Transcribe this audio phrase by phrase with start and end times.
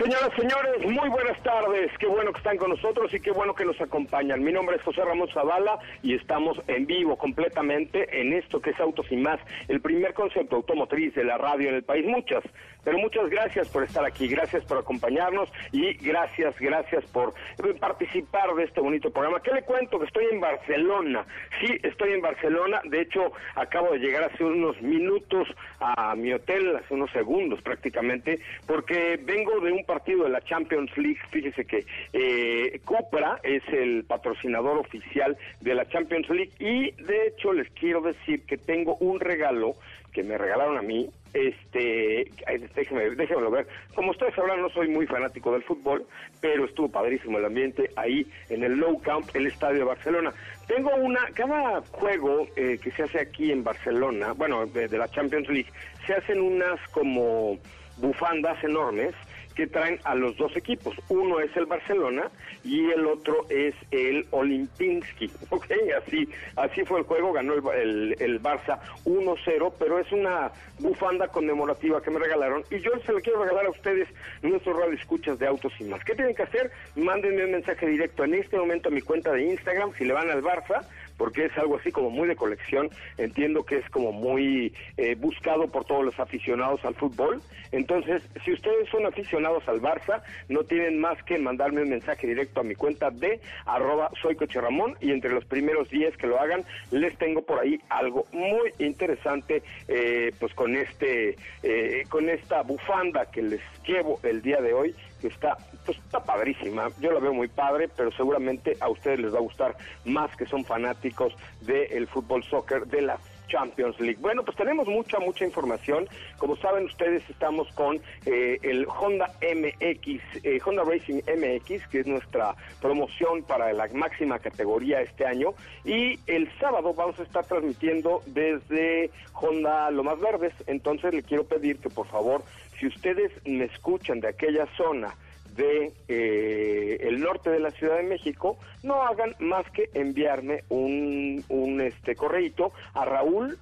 [0.00, 1.92] Señoras, señores, muy buenas tardes.
[1.98, 4.42] Qué bueno que están con nosotros y qué bueno que nos acompañan.
[4.42, 8.80] Mi nombre es José Ramón Zavala y estamos en vivo completamente en esto que es
[8.80, 12.06] Autos y Más, el primer concepto automotriz de la radio en el país.
[12.06, 12.42] Muchas,
[12.82, 17.34] pero muchas gracias por estar aquí, gracias por acompañarnos y gracias, gracias por
[17.78, 19.42] participar de este bonito programa.
[19.42, 19.98] ¿Qué le cuento?
[19.98, 21.26] Que estoy en Barcelona.
[21.60, 22.80] Sí, estoy en Barcelona.
[22.84, 25.46] De hecho, acabo de llegar hace unos minutos
[25.78, 30.96] a mi hotel, hace unos segundos prácticamente, porque vengo de un partido de la Champions
[30.96, 31.18] League.
[31.30, 37.52] Fíjese que eh, Cupra es el patrocinador oficial de la Champions League y de hecho
[37.52, 39.74] les quiero decir que tengo un regalo
[40.12, 42.30] que me regalaron a mí, este,
[42.74, 43.66] déjenme, déjenmelo ver.
[43.94, 46.04] Como ustedes sabrán, no soy muy fanático del fútbol,
[46.40, 50.32] pero estuvo padrísimo el ambiente ahí en el Low Camp, el estadio de Barcelona.
[50.66, 55.48] Tengo una, cada juego eh, que se hace aquí en Barcelona, bueno, de la Champions
[55.48, 55.70] League,
[56.06, 57.58] se hacen unas como
[57.98, 59.14] bufandas enormes
[59.60, 60.96] que traen a los dos equipos.
[61.10, 62.30] Uno es el Barcelona
[62.64, 65.30] y el otro es el Olimpinski.
[65.50, 65.66] Ok,
[65.98, 72.00] así, así fue el juego, ganó el, el, Barça 1-0, pero es una bufanda conmemorativa
[72.00, 74.08] que me regalaron y yo se la quiero regalar a ustedes,
[74.42, 76.02] nuestros radio escuchas de autos y más.
[76.04, 76.70] ¿Qué tienen que hacer?
[76.94, 80.30] Mándenme un mensaje directo en este momento a mi cuenta de Instagram si le van
[80.30, 80.86] al Barça
[81.20, 82.88] porque es algo así como muy de colección.
[83.18, 87.42] Entiendo que es como muy eh, buscado por todos los aficionados al fútbol.
[87.72, 92.60] Entonces, si ustedes son aficionados al Barça, no tienen más que mandarme un mensaje directo
[92.60, 96.40] a mi cuenta de arroba soy Coche Ramón y entre los primeros días que lo
[96.40, 102.62] hagan, les tengo por ahí algo muy interesante, eh, pues con este, eh, con esta
[102.62, 106.88] bufanda que les llevo el día de hoy que está, pues, está padrísima.
[107.00, 110.46] Yo la veo muy padre, pero seguramente a ustedes les va a gustar más que
[110.46, 113.18] son fanáticos del fútbol soccer de la
[113.50, 114.18] Champions League.
[114.20, 116.08] Bueno, pues tenemos mucha, mucha información.
[116.38, 122.06] Como saben ustedes, estamos con eh, el Honda MX, eh, Honda Racing MX, que es
[122.06, 125.52] nuestra promoción para la máxima categoría este año.
[125.84, 130.54] Y el sábado vamos a estar transmitiendo desde Honda Lomas Verdes.
[130.66, 132.42] Entonces le quiero pedir que por favor
[132.80, 135.14] si ustedes me escuchan de aquella zona
[135.54, 141.44] de eh, el norte de la Ciudad de México, no hagan más que enviarme un,
[141.48, 143.58] un este correíto a Raúl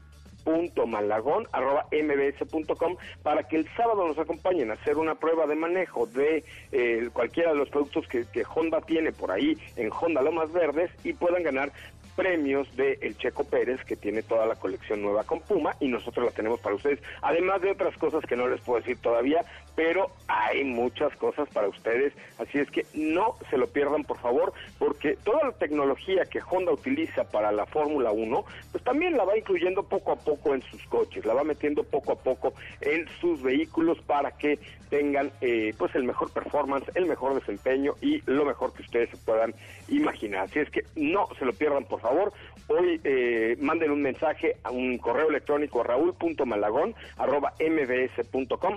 [1.93, 7.09] mbs.com para que el sábado nos acompañen a hacer una prueba de manejo de eh,
[7.13, 11.43] cualquiera de los productos que, Honda tiene por ahí en Honda Lomas Verdes y puedan
[11.43, 11.71] ganar
[12.19, 16.27] premios de El Checo Pérez, que tiene toda la colección nueva con Puma, y nosotros
[16.27, 19.45] la tenemos para ustedes, además de otras cosas que no les puedo decir todavía,
[19.79, 24.53] pero hay muchas cosas para ustedes, así es que no se lo pierdan, por favor,
[24.77, 29.39] porque toda la tecnología que Honda utiliza para la Fórmula 1, pues también la va
[29.39, 33.41] incluyendo poco a poco en sus coches, la va metiendo poco a poco en sus
[33.41, 34.59] vehículos para que
[34.91, 39.17] tengan eh, pues el mejor performance, el mejor desempeño y lo mejor que ustedes se
[39.19, 39.55] puedan
[39.89, 40.45] imaginar.
[40.45, 42.33] Así es que no se lo pierdan, por favor.
[42.71, 47.55] Hoy eh, manden un mensaje a un correo electrónico raúl.malagón arroba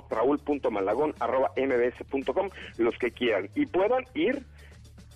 [0.10, 4.46] raúl.malagón mbs.com, los que quieran y puedan ir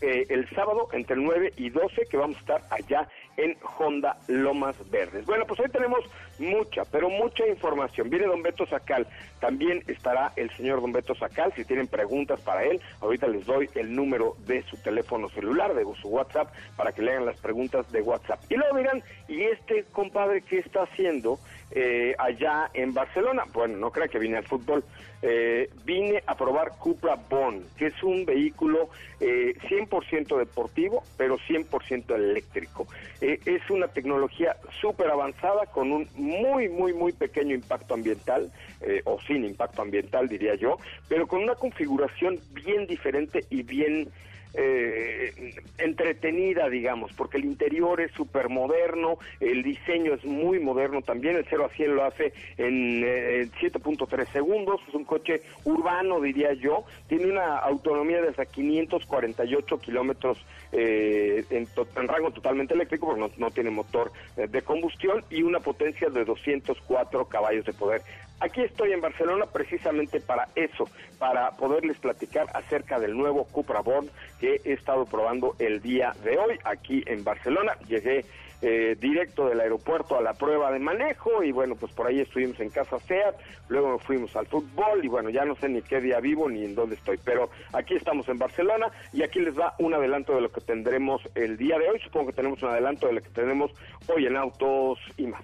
[0.02, 3.08] eh, el sábado entre el 9 y 12 que vamos a estar allá
[3.38, 5.26] en Honda Lomas Verdes.
[5.26, 6.00] Bueno, pues hoy tenemos
[6.38, 8.10] mucha, pero mucha información.
[8.10, 9.08] Viene don Beto Sacal,
[9.40, 13.70] también estará el señor don Beto Sacal, si tienen preguntas para él, ahorita les doy
[13.76, 17.90] el número de su teléfono celular, de su WhatsApp, para que le hagan las preguntas
[17.92, 18.40] de WhatsApp.
[18.50, 21.40] Y luego dirán, ¿y este compadre qué está haciendo
[21.72, 23.44] eh, allá en Barcelona?
[23.54, 24.84] Bueno, no crea que vine al fútbol,
[25.22, 28.90] eh, vine a probar Cupra Bond, que es un vehículo
[29.20, 29.56] 100%
[29.88, 32.88] 100% deportivo, pero 100% eléctrico.
[33.22, 38.52] Eh, es una tecnología súper avanzada con un muy, muy, muy pequeño impacto ambiental,
[38.82, 40.78] eh, o sin impacto ambiental diría yo,
[41.08, 44.10] pero con una configuración bien diferente y bien
[44.58, 51.36] eh, entretenida, digamos, porque el interior es súper moderno, el diseño es muy moderno también,
[51.36, 56.54] el 0 a 100 lo hace en 7.3 eh, segundos, es un coche urbano, diría
[56.54, 60.38] yo, tiene una autonomía de hasta 548 kilómetros
[60.72, 61.68] eh, en,
[62.08, 66.26] rango totalmente eléctrico, porque no, no tiene motor eh, de combustión, y una potencia de
[66.26, 68.02] 204 caballos de poder.
[68.40, 74.10] Aquí estoy en Barcelona precisamente para eso, para poderles platicar acerca del nuevo Cupra Born
[74.40, 77.78] que he estado probando el día de hoy aquí en Barcelona.
[77.88, 78.26] Llegué
[78.62, 82.60] eh, directo del aeropuerto a la prueba de manejo y bueno, pues por ahí estuvimos
[82.60, 83.36] en casa SEAT,
[83.70, 86.76] luego fuimos al fútbol y bueno, ya no sé ni qué día vivo ni en
[86.76, 90.52] dónde estoy, pero aquí estamos en Barcelona y aquí les va un adelanto de lo
[90.52, 93.72] que tendremos el día de hoy, supongo que tenemos un adelanto de lo que tenemos
[94.08, 95.44] hoy en autos y más.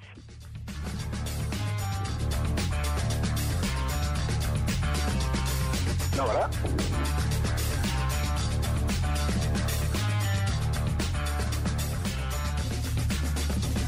[6.17, 6.51] No, ¿verdad?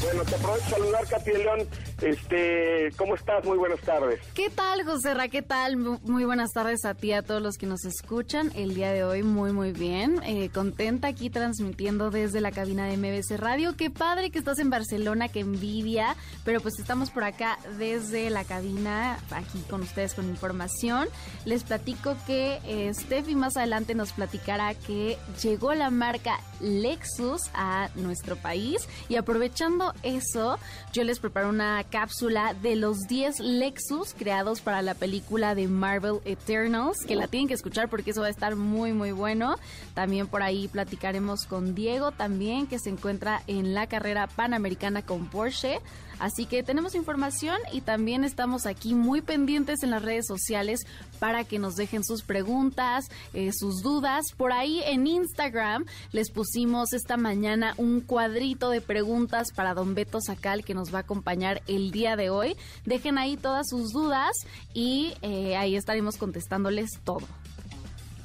[0.01, 1.67] Bueno, te aprovecho saludar, Katy León.
[2.03, 3.45] Este, ¿cómo estás?
[3.45, 4.19] Muy buenas tardes.
[4.33, 5.29] ¿Qué tal, José Ra?
[5.29, 5.77] ¿Qué tal?
[5.77, 8.51] Muy buenas tardes a ti, a todos los que nos escuchan.
[8.55, 10.21] El día de hoy muy, muy bien.
[10.25, 13.77] Eh, contenta aquí transmitiendo desde la cabina de MBC Radio.
[13.77, 16.17] Qué padre que estás en Barcelona, qué envidia.
[16.43, 21.07] Pero pues estamos por acá desde la cabina, aquí con ustedes con información.
[21.45, 27.89] Les platico que eh, Steffi más adelante nos platicará que llegó la marca Lexus a
[27.95, 28.89] nuestro país.
[29.07, 30.59] Y aprovechando eso,
[30.91, 36.21] yo les preparo una cápsula de los 10 Lexus creados para la película de Marvel
[36.25, 39.57] Eternals, que la tienen que escuchar porque eso va a estar muy muy bueno.
[39.93, 45.27] También por ahí platicaremos con Diego también, que se encuentra en la carrera panamericana con
[45.27, 45.81] Porsche.
[46.23, 50.79] Así que tenemos información y también estamos aquí muy pendientes en las redes sociales
[51.19, 54.27] para que nos dejen sus preguntas, eh, sus dudas.
[54.37, 55.83] Por ahí en Instagram
[56.13, 60.99] les pusimos esta mañana un cuadrito de preguntas para don Beto Sacal que nos va
[60.99, 62.55] a acompañar el día de hoy.
[62.85, 64.31] Dejen ahí todas sus dudas
[64.73, 67.27] y eh, ahí estaremos contestándoles todo.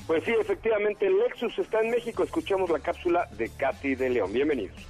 [0.06, 2.22] Pues sí, efectivamente, Lexus está en México.
[2.22, 4.32] Escuchamos la cápsula de Katy de León.
[4.32, 4.86] Bienvenidos.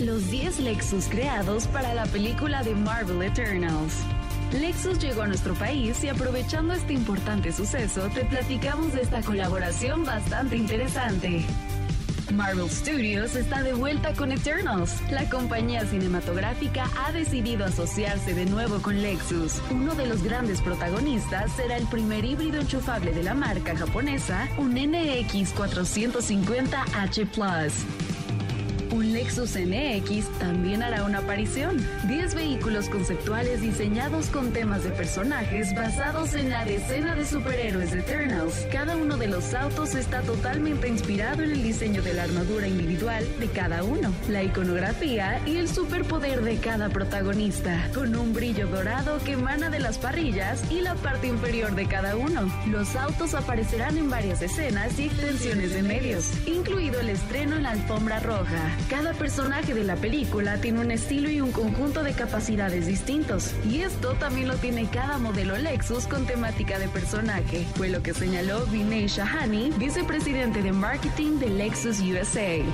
[0.00, 3.94] Los 10 Lexus creados para la película de Marvel Eternals.
[4.52, 10.04] Lexus llegó a nuestro país y aprovechando este importante suceso, te platicamos de esta colaboración
[10.04, 11.44] bastante interesante.
[12.32, 15.02] Marvel Studios está de vuelta con Eternals.
[15.10, 19.60] La compañía cinematográfica ha decidido asociarse de nuevo con Lexus.
[19.68, 24.74] Uno de los grandes protagonistas será el primer híbrido enchufable de la marca japonesa, un
[24.74, 28.17] NX 450H Plus.
[28.90, 31.76] Un Lexus NX también hará una aparición.
[32.06, 38.00] 10 vehículos conceptuales diseñados con temas de personajes basados en la decena de superhéroes de
[38.00, 38.66] Eternals.
[38.72, 43.26] Cada uno de los autos está totalmente inspirado en el diseño de la armadura individual
[43.38, 49.18] de cada uno, la iconografía y el superpoder de cada protagonista, con un brillo dorado
[49.22, 52.50] que emana de las parrillas y la parte inferior de cada uno.
[52.66, 57.72] Los autos aparecerán en varias escenas y extensiones de medios, incluido el estreno en la
[57.72, 58.77] alfombra roja.
[58.88, 63.80] Cada personaje de la película tiene un estilo y un conjunto de capacidades distintos, y
[63.80, 68.64] esto también lo tiene cada modelo Lexus con temática de personaje, fue lo que señaló
[68.66, 72.64] Vinay Shahani, vicepresidente de marketing de Lexus USA.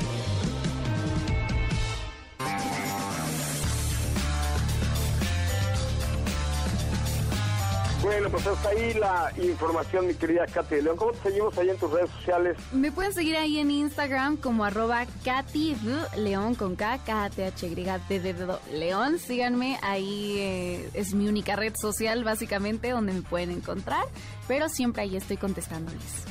[8.14, 10.96] Bueno, pues hasta ahí la información, mi querida Katy León.
[10.96, 12.56] ¿Cómo te seguimos ahí en tus redes sociales?
[12.72, 15.76] Me pueden seguir ahí en Instagram como arroba Katy
[16.16, 19.18] León con K, K T H Y D D León.
[19.18, 24.04] Síganme, ahí eh, es mi única red social básicamente donde me pueden encontrar,
[24.46, 26.24] pero siempre ahí estoy contestándoles.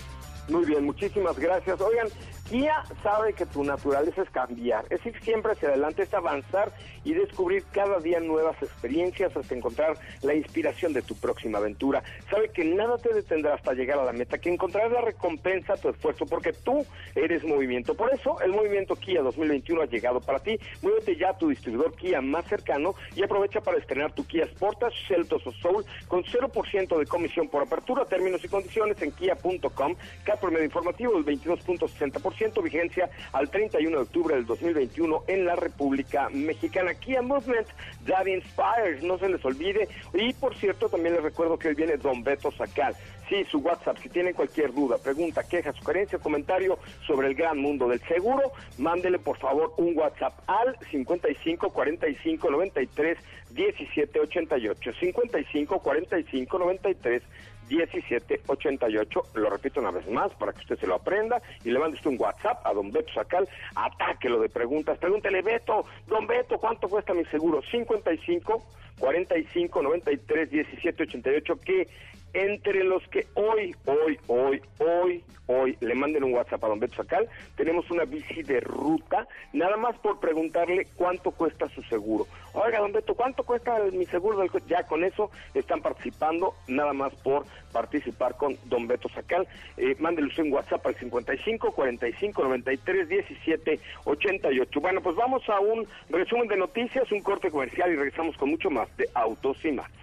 [0.48, 1.82] Muy bien, muchísimas gracias.
[1.82, 2.08] Oigan,
[2.50, 6.74] Kia sabe que tu naturaleza es cambiar, es ir siempre hacia adelante, es avanzar
[7.06, 12.04] y descubrir cada día nuevas experiencias hasta encontrar la inspiración de tu próxima aventura.
[12.30, 15.78] Sabe que nada te detendrá hasta llegar a la meta, que encontrarás la recompensa a
[15.78, 16.86] tu esfuerzo, porque tú
[17.16, 17.96] eres movimiento.
[17.96, 20.60] Por eso, el movimiento Kia 2021 ha llegado para ti.
[20.82, 25.08] Muévete ya a tu distribuidor Kia más cercano y aprovecha para estrenar tu Kia Sportage,
[25.08, 29.96] Celtos o Soul con 0% de comisión por apertura, términos y condiciones en kia.com.
[30.26, 35.56] Cada promedio informativo del 22.60% 10% vigencia al 31 de octubre del 2021 en la
[35.56, 36.94] República Mexicana.
[36.94, 37.68] Kia Movement,
[38.06, 39.88] That Inspires, no se les olvide.
[40.14, 42.96] Y por cierto, también les recuerdo que hoy viene Don Beto Sacal.
[43.30, 47.88] Sí, su WhatsApp, si tienen cualquier duda, pregunta, queja, sugerencia, comentario sobre el gran mundo
[47.88, 53.18] del seguro, mándele por favor un WhatsApp al 55 45 93
[53.52, 54.92] 17 88.
[55.00, 57.24] 55 45 93
[57.70, 59.22] 1788.
[59.36, 62.12] Lo repito una vez más para que usted se lo aprenda y le mande usted
[62.12, 63.48] un WhatsApp a don Beto Sacal.
[63.76, 64.98] Atáquelo de preguntas.
[64.98, 67.62] Pregúntele, Beto, don Beto, ¿cuánto cuesta mi seguro?
[67.62, 68.64] 55
[69.00, 71.56] 45 93 17 88.
[71.62, 71.88] Que
[72.34, 76.96] entre los que hoy, hoy, hoy, hoy, hoy le manden un WhatsApp a don Beto
[76.96, 82.28] Sacal, tenemos una bici de ruta, nada más por preguntarle cuánto cuesta su seguro.
[82.54, 84.50] Oiga, don Beto, ¿cuánto cuesta mi seguro del?
[84.68, 89.48] Ya con eso están participando, nada más por participar con don Beto Sacal.
[89.78, 94.82] Eh, mándele un WhatsApp al 55 45 93 17 88.
[94.82, 98.70] Bueno, pues vamos a un resumen de noticias, un corte comercial y regresamos con mucho
[98.70, 100.03] más de Autos y más.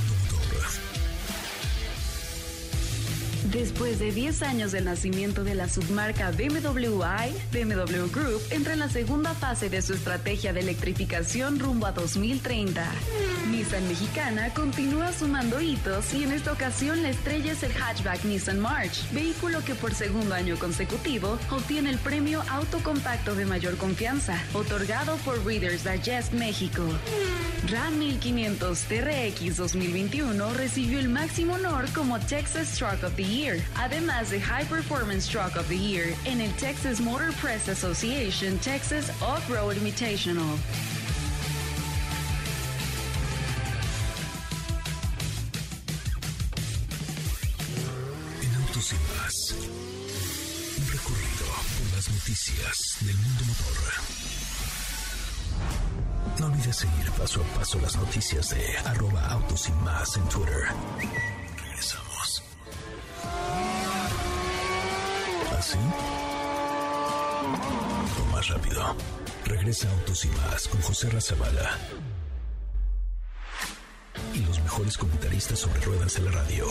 [3.49, 8.79] Después de 10 años del nacimiento de la submarca BMW i, BMW Group entra en
[8.79, 12.85] la segunda fase de su estrategia de electrificación rumbo a 2030.
[13.49, 18.59] Nissan Mexicana continúa sumando hitos y en esta ocasión la estrella es el hatchback Nissan
[18.59, 24.39] March, vehículo que por segundo año consecutivo obtiene el premio Auto Compacto de mayor confianza,
[24.53, 26.83] otorgado por Reader's Digest México.
[27.69, 33.30] Ram 1500 TRX 2021 recibió el máximo honor como Texas Truck of the
[33.77, 39.09] Además de High Performance Truck of the Year en el Texas Motor Press Association Texas
[39.21, 40.57] Off-Road Invitational.
[48.41, 49.55] En Autos y más,
[50.77, 51.45] un recorrido
[51.77, 53.77] por las noticias del mundo motor.
[56.37, 60.67] No olvides seguir paso a paso las noticias de arroba autos y más en Twitter.
[65.71, 65.79] ¿Así?
[68.21, 68.95] O más rápido.
[69.45, 71.77] Regresa Autos y más con José Razabala.
[74.33, 76.65] Y los mejores comentaristas sobre ruedas en la radio.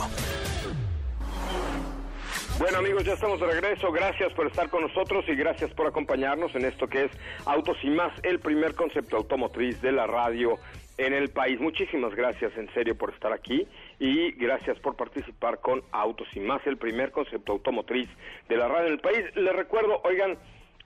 [2.58, 3.90] Bueno amigos, ya estamos de regreso.
[3.90, 7.10] Gracias por estar con nosotros y gracias por acompañarnos en esto que es
[7.46, 10.58] Autos y más, el primer concepto automotriz de la radio
[11.00, 11.58] en el país.
[11.58, 13.66] Muchísimas gracias en serio por estar aquí
[13.98, 18.08] y gracias por participar con Autos y más, el primer concepto automotriz
[18.48, 19.24] de la radio en el país.
[19.34, 20.36] Les recuerdo, oigan,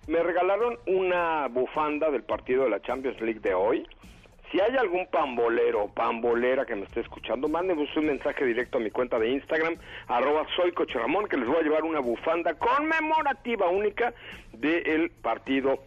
[0.07, 3.87] me regalaron una bufanda del partido de la Champions League de hoy.
[4.53, 8.81] Si hay algún pambolero o pambolera que me esté escuchando, mándenme un mensaje directo a
[8.81, 14.15] mi cuenta de Instagram, arroba soy que les voy a llevar una bufanda conmemorativa única
[14.53, 15.81] del partido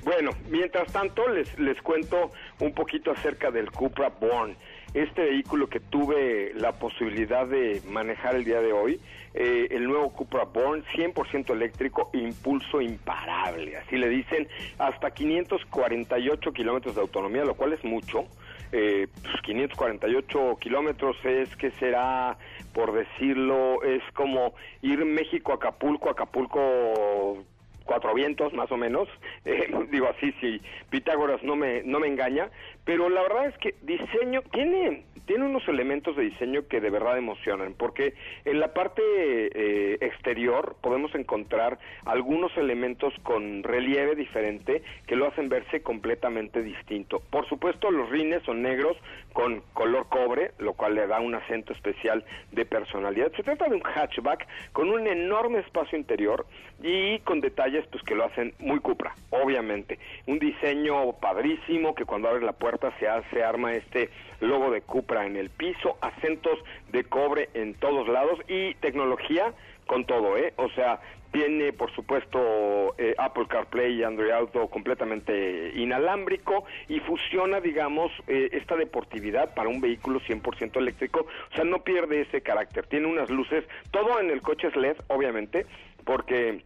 [0.04, 2.30] Bueno, mientras tanto les, les cuento
[2.60, 4.56] un poquito acerca del Cupra Born,
[4.94, 9.00] este vehículo que tuve la posibilidad de manejar el día de hoy,
[9.34, 16.94] eh, el nuevo Cupra Born 100% eléctrico, impulso imparable, así le dicen, hasta 548 kilómetros
[16.94, 18.26] de autonomía, lo cual es mucho.
[18.70, 22.36] Eh, pues 548 kilómetros es que será,
[22.74, 27.44] por decirlo, es como ir México a Acapulco, Acapulco
[27.88, 29.08] cuatro vientos más o menos,
[29.44, 32.50] eh, digo así si Pitágoras no me no me engaña,
[32.84, 37.18] pero la verdad es que diseño tiene tiene unos elementos de diseño que de verdad
[37.18, 38.14] emocionan, porque
[38.46, 45.50] en la parte eh, exterior podemos encontrar algunos elementos con relieve diferente que lo hacen
[45.50, 47.20] verse completamente distinto.
[47.30, 48.96] Por supuesto, los rines son negros
[49.34, 53.30] con color cobre, lo cual le da un acento especial de personalidad.
[53.36, 56.46] Se trata de un hatchback con un enorme espacio interior
[56.82, 59.98] y con detalles pues que lo hacen muy Cupra, obviamente.
[60.26, 65.26] Un diseño padrísimo que cuando abre la puerta se hace arma este logo de Cupra
[65.26, 66.58] en el piso, acentos
[66.90, 69.52] de cobre en todos lados y tecnología
[69.86, 70.52] con todo, ¿eh?
[70.56, 71.00] O sea,
[71.32, 78.48] tiene, por supuesto, eh, Apple CarPlay y Android Auto completamente inalámbrico y fusiona, digamos, eh,
[78.52, 81.26] esta deportividad para un vehículo 100% eléctrico.
[81.52, 82.86] O sea, no pierde ese carácter.
[82.86, 85.66] Tiene unas luces, todo en el coche es LED, obviamente,
[86.04, 86.62] porque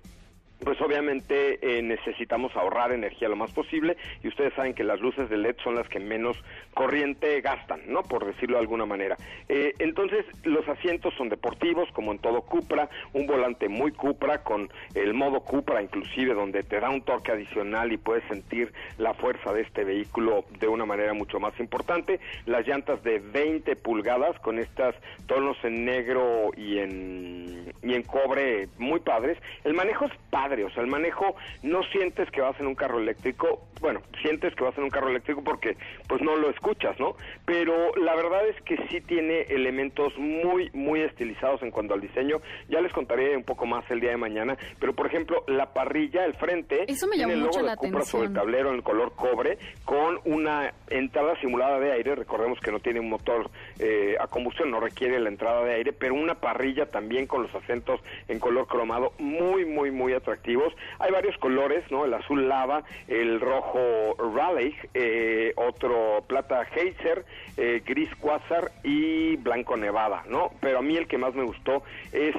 [0.64, 5.28] pues obviamente eh, necesitamos ahorrar energía lo más posible y ustedes saben que las luces
[5.28, 6.36] de LED son las que menos
[6.74, 8.02] corriente gastan, ¿no?
[8.02, 9.16] Por decirlo de alguna manera.
[9.48, 14.68] Eh, entonces, los asientos son deportivos, como en todo Cupra, un volante muy Cupra con
[14.94, 19.52] el modo Cupra inclusive, donde te da un torque adicional y puedes sentir la fuerza
[19.52, 22.20] de este vehículo de una manera mucho más importante.
[22.46, 24.94] Las llantas de 20 pulgadas con estas
[25.26, 29.38] tonos en negro y en, y en cobre muy padres.
[29.64, 32.98] El manejo es padre o sea, el manejo no sientes que vas en un carro
[32.98, 37.16] eléctrico, bueno, sientes que vas en un carro eléctrico porque pues no lo escuchas, ¿no?
[37.44, 42.40] Pero la verdad es que sí tiene elementos muy, muy estilizados en cuanto al diseño.
[42.68, 46.24] Ya les contaré un poco más el día de mañana, pero por ejemplo, la parrilla,
[46.24, 49.12] el frente, Eso me tiene el logo de Cupra sobre el tablero en el color
[49.14, 52.14] cobre con una entrada simulada de aire.
[52.14, 55.92] Recordemos que no tiene un motor eh, a combustión, no requiere la entrada de aire,
[55.92, 60.41] pero una parrilla también con los acentos en color cromado, muy, muy, muy atractivo
[60.98, 62.04] hay varios colores, ¿no?
[62.04, 67.24] El azul lava, el rojo Raleigh, eh, otro plata Heiser,
[67.56, 70.50] eh, gris Quasar y blanco Nevada, ¿no?
[70.60, 71.82] Pero a mí el que más me gustó
[72.12, 72.34] es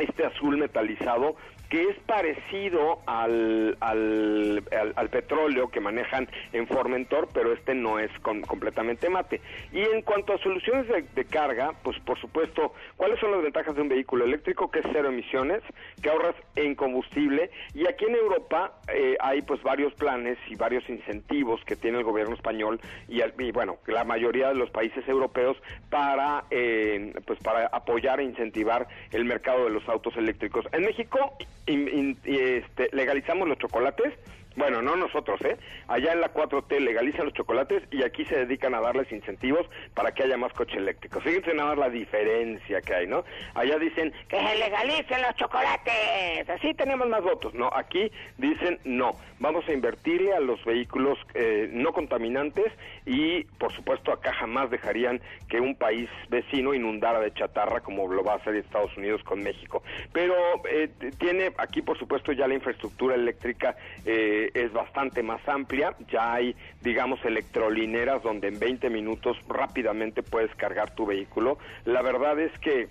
[0.00, 1.36] este azul metalizado
[1.70, 4.62] que es parecido al, al,
[4.96, 9.40] al, petróleo que manejan en Formentor, pero este no es completamente mate.
[9.72, 13.82] Y en cuanto a soluciones de, carga, pues por supuesto, ¿cuáles son las ventajas de
[13.82, 14.68] un vehículo eléctrico?
[14.68, 15.62] Que es cero emisiones,
[16.02, 20.88] que ahorras en combustible, y aquí en Europa eh, hay pues varios planes y varios
[20.88, 23.20] incentivos que tiene el gobierno español y,
[23.52, 25.56] bueno, la mayoría de los países europeos
[25.88, 30.66] para, eh, pues para apoyar e incentivar el mercado de los autos eléctricos.
[30.72, 31.36] En México
[31.70, 34.12] y, este, legalizamos los chocolates
[34.56, 35.56] bueno, no nosotros, ¿eh?
[35.88, 40.12] Allá en la 4T legalizan los chocolates y aquí se dedican a darles incentivos para
[40.12, 41.22] que haya más coches eléctricos.
[41.22, 43.24] Fíjense nada más la diferencia que hay, ¿no?
[43.54, 47.54] Allá dicen que se legalicen los chocolates, así tenemos más votos.
[47.54, 52.72] No, aquí dicen no, vamos a invertirle a los vehículos eh, no contaminantes
[53.06, 58.24] y, por supuesto, acá jamás dejarían que un país vecino inundara de chatarra como lo
[58.24, 59.82] va a hacer Estados Unidos con México.
[60.12, 60.34] Pero
[60.68, 63.76] eh, tiene aquí, por supuesto, ya la infraestructura eléctrica.
[64.04, 65.94] Eh, es bastante más amplia.
[66.10, 71.58] Ya hay, digamos, electrolineras donde en 20 minutos rápidamente puedes cargar tu vehículo.
[71.84, 72.88] La verdad es que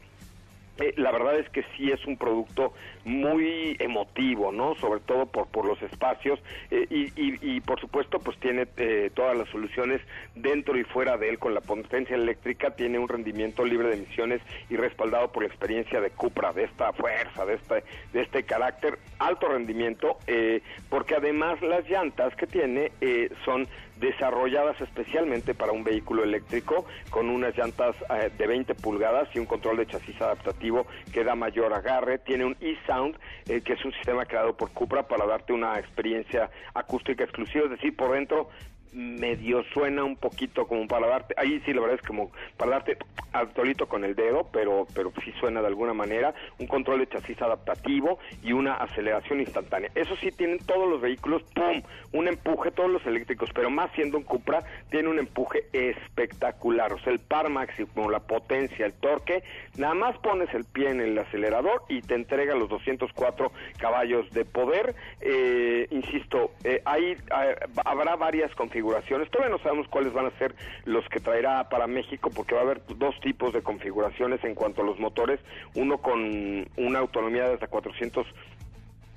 [0.79, 4.75] eh, la verdad es que sí es un producto muy emotivo, ¿no?
[4.75, 6.39] Sobre todo por, por los espacios.
[6.71, 10.01] Eh, y, y, por supuesto pues tiene eh, todas las soluciones
[10.35, 11.39] dentro y fuera de él.
[11.39, 15.99] Con la potencia eléctrica, tiene un rendimiento libre de emisiones y respaldado por la experiencia
[15.99, 20.17] de Cupra, de esta fuerza, de este, de este carácter, alto rendimiento,
[20.89, 22.91] porque además las llantas que tiene
[23.45, 23.67] son
[23.99, 29.45] desarrolladas especialmente para un vehículo eléctrico con unas llantas eh, de 20 pulgadas y un
[29.45, 32.19] control de chasis adaptativo que da mayor agarre.
[32.19, 36.49] Tiene un e-Sound, eh, que es un sistema creado por Cupra para darte una experiencia
[36.73, 38.49] acústica exclusiva, es decir, por dentro
[38.91, 42.97] medio suena un poquito como para darte, ahí sí la verdad es como para darte
[43.31, 47.41] altolito con el dedo, pero pero sí suena de alguna manera, un control de chasis
[47.41, 49.91] adaptativo y una aceleración instantánea.
[49.95, 51.81] Eso sí tienen todos los vehículos, pum,
[52.13, 56.99] un empuje, todos los eléctricos, pero más siendo un Cupra, tiene un empuje espectacular, o
[56.99, 59.43] sea, el par máximo, la potencia, el torque,
[59.77, 64.45] nada más pones el pie en el acelerador y te entrega los 204 caballos de
[64.45, 64.95] poder.
[65.21, 69.29] Eh, insisto, eh, ahí eh, habrá varias configuraciones configuraciones.
[69.29, 72.63] Todavía no sabemos cuáles van a ser los que traerá para México porque va a
[72.63, 75.39] haber dos tipos de configuraciones en cuanto a los motores.
[75.75, 78.25] Uno con una autonomía de hasta 400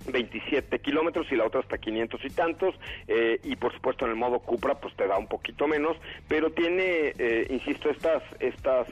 [0.06, 2.74] 27 kilómetros y la otra hasta 500 y tantos
[3.08, 5.96] eh, y por supuesto en el modo Cupra pues te da un poquito menos
[6.28, 8.88] pero tiene eh, insisto estas estas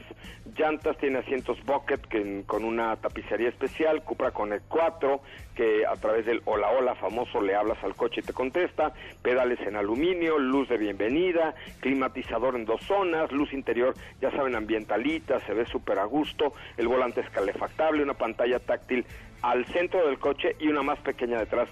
[0.57, 5.21] llantas tiene asientos bucket que, con una tapicería especial Cupra con el 4
[5.55, 9.59] que a través del hola hola famoso le hablas al coche y te contesta pedales
[9.61, 15.53] en aluminio luz de bienvenida climatizador en dos zonas luz interior ya saben ambientalita se
[15.53, 19.05] ve súper a gusto el volante es calefactable una pantalla táctil
[19.41, 21.69] al centro del coche y una más pequeña detrás,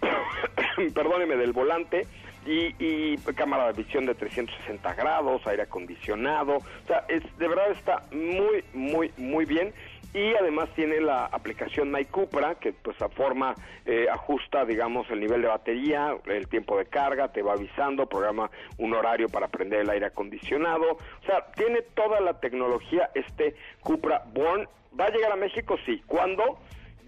[0.94, 2.06] perdóneme, del volante.
[2.46, 8.02] Y, cámara de visión de 360 grados, aire acondicionado, o sea, es, de verdad está
[8.10, 9.72] muy, muy, muy bien.
[10.12, 13.54] Y además tiene la aplicación My Cupra que pues a forma
[13.86, 18.50] eh, ajusta digamos el nivel de batería el tiempo de carga te va avisando programa
[18.78, 20.94] un horario para prender el aire acondicionado.
[20.94, 24.68] O sea tiene toda la tecnología este Cupra Born.
[24.98, 26.02] Va a llegar a México sí.
[26.08, 26.58] ¿cuándo?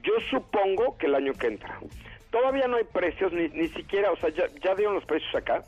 [0.02, 1.78] Yo supongo que el año que entra.
[2.30, 5.62] Todavía no hay precios, ni, ni siquiera, o sea, ya, ya dieron los precios acá,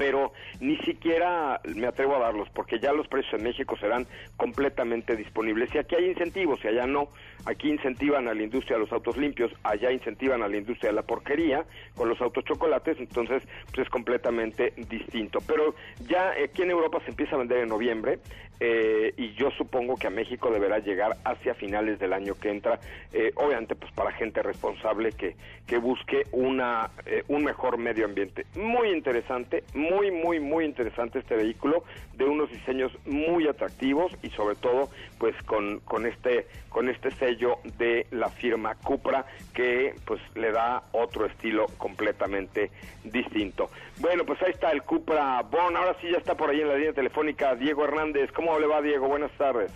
[0.00, 4.06] pero ni siquiera me atrevo a darlos porque ya los precios en México serán
[4.38, 7.10] completamente disponibles y aquí hay incentivos y allá no.
[7.44, 10.96] Aquí incentivan a la industria de los autos limpios, allá incentivan a la industria de
[10.96, 15.40] la porquería con los autos chocolates, entonces pues es completamente distinto.
[15.46, 15.74] Pero
[16.08, 18.20] ya aquí en Europa se empieza a vender en noviembre
[18.62, 22.78] eh, y yo supongo que a México deberá llegar hacia finales del año que entra,
[23.10, 25.34] eh, obviamente pues para gente responsable que,
[25.66, 28.44] que busque una, eh, un mejor medio ambiente.
[28.56, 34.56] Muy interesante, muy, muy, muy interesante este vehículo, de unos diseños muy atractivos y sobre
[34.56, 40.52] todo pues con, con este con este sello de la firma Cupra que pues le
[40.52, 42.70] da otro estilo completamente
[43.04, 43.70] distinto.
[43.98, 46.76] Bueno, pues ahí está el Cupra Bon, ahora sí ya está por ahí en la
[46.76, 48.30] línea telefónica Diego Hernández.
[48.32, 49.08] ¿Cómo le va Diego?
[49.08, 49.72] Buenas tardes.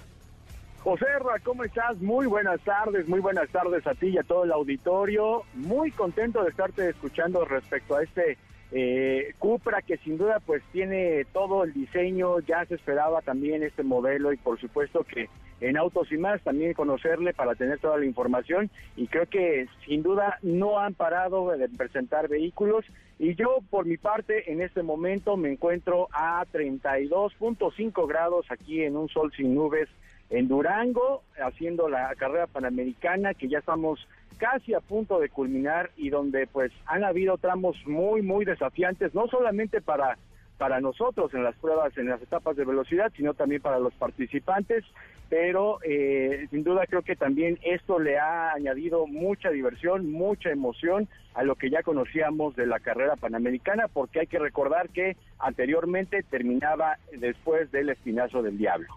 [0.84, 1.06] José
[1.42, 1.96] ¿cómo estás?
[2.02, 5.42] Muy buenas tardes, muy buenas tardes a ti y a todo el auditorio.
[5.54, 8.36] Muy contento de estarte escuchando respecto a este
[8.76, 13.84] eh, Cupra que sin duda pues tiene todo el diseño, ya se esperaba también este
[13.84, 15.28] modelo y por supuesto que
[15.60, 18.70] en Autos y más también conocerle para tener toda la información.
[18.96, 22.84] Y creo que sin duda no han parado de presentar vehículos.
[23.20, 28.96] Y yo por mi parte en este momento me encuentro a 32.5 grados aquí en
[28.96, 29.88] un sol sin nubes
[30.30, 36.10] en Durango haciendo la carrera panamericana que ya estamos casi a punto de culminar y
[36.10, 40.18] donde pues han habido tramos muy muy desafiantes no solamente para
[40.58, 44.84] para nosotros en las pruebas en las etapas de velocidad sino también para los participantes
[45.28, 51.08] pero eh, sin duda creo que también esto le ha añadido mucha diversión mucha emoción
[51.34, 56.22] a lo que ya conocíamos de la carrera panamericana porque hay que recordar que anteriormente
[56.22, 58.88] terminaba después del espinazo del diablo.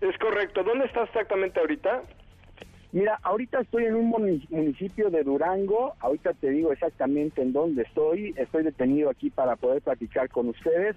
[0.00, 0.62] Es correcto.
[0.62, 2.02] Dónde está exactamente ahorita
[2.96, 8.32] Mira, ahorita estoy en un municipio de Durango, ahorita te digo exactamente en dónde estoy,
[8.38, 10.96] estoy detenido aquí para poder platicar con ustedes,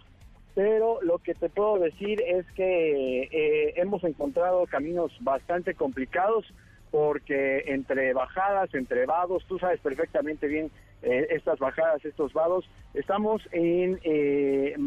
[0.55, 6.45] pero lo que te puedo decir es que eh, hemos encontrado caminos bastante complicados
[6.89, 13.41] porque entre bajadas, entre vados, tú sabes perfectamente bien eh, estas bajadas, estos vados, estamos
[13.51, 14.77] en eh,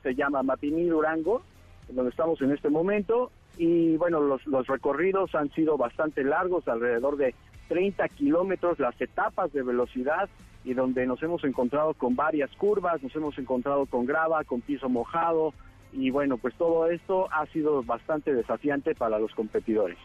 [0.00, 1.42] se llama Mapimí Durango,
[1.88, 7.16] donde estamos en este momento, y bueno, los, los recorridos han sido bastante largos, alrededor
[7.16, 7.34] de
[7.68, 10.28] 30 kilómetros, las etapas de velocidad
[10.64, 14.88] y donde nos hemos encontrado con varias curvas, nos hemos encontrado con grava, con piso
[14.88, 15.54] mojado
[15.92, 19.98] y bueno, pues todo esto ha sido bastante desafiante para los competidores.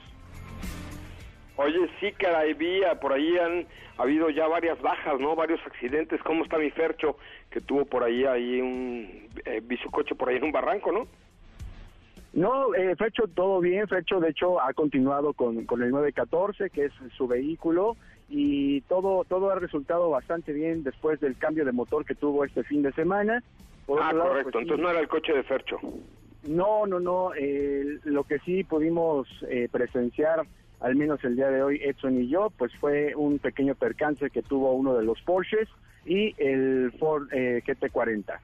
[1.58, 5.36] Oye, sí, caray, vi, por ahí han habido ya varias bajas, ¿no?
[5.36, 6.22] Varios accidentes.
[6.24, 7.18] ¿Cómo está mi Fercho?
[7.52, 10.92] Que tuvo por ahí, ahí un, eh, vi su coche por ahí en un barranco,
[10.92, 11.08] ¿no?
[12.34, 16.86] No, eh, Fecho todo bien, Fecho de hecho ha continuado con, con el 914, que
[16.86, 17.98] es su vehículo,
[18.30, 22.63] y todo, todo ha resultado bastante bien después del cambio de motor que tuvo este
[22.63, 23.44] fin de semana.
[23.89, 25.78] ah, correcto, pues, entonces no era el coche de Fercho.
[26.48, 27.32] No, no, no,
[28.04, 30.41] lo que sí pudimos eh, presenciar,
[30.80, 34.41] al menos el día de hoy, Edson y yo, pues fue un pequeño percance que
[34.41, 35.70] tuvo uno de los Porsches
[36.06, 38.39] y el Ford eh, GT40.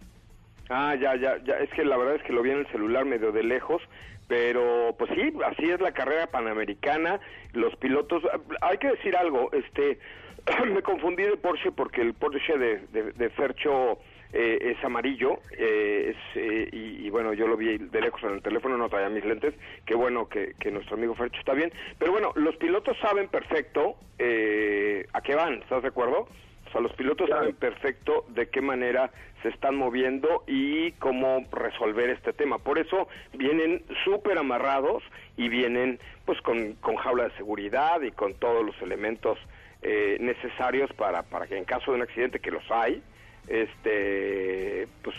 [0.70, 3.06] Ah, ya, ya, ya, es que la verdad es que lo vi en el celular
[3.06, 3.82] medio de lejos,
[4.28, 7.20] pero pues sí, así es la carrera panamericana,
[7.54, 8.24] los pilotos,
[8.62, 9.98] hay que decir algo, este,
[10.74, 14.00] me confundí de Porsche porque el Porsche de, de, Fercho
[14.34, 18.42] eh, es amarillo, eh, es, eh, y, bueno, yo lo vi de lejos en el
[18.42, 19.54] teléfono, no traía mis lentes,
[19.86, 23.96] qué bueno que, que nuestro amigo Fercho está bien, pero bueno, los pilotos saben perfecto
[24.20, 26.28] a qué van, ¿estás de acuerdo?
[26.68, 29.10] O sea, los pilotos saben perfecto de qué manera
[29.42, 32.58] se están moviendo y cómo resolver este tema.
[32.58, 35.04] Por eso vienen súper amarrados
[35.38, 39.38] y vienen pues con, con, jaula de seguridad y con todos los elementos
[39.82, 43.02] eh, necesarios para, para que en caso de un accidente, que los hay,
[43.48, 45.16] este pues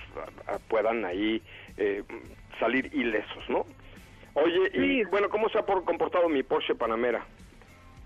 [0.69, 1.41] puedan ahí
[1.79, 2.03] eh,
[2.61, 3.65] salir ilesos, ¿no?
[4.35, 7.25] Oye, y bueno, ¿cómo se ha comportado mi Porsche Panamera?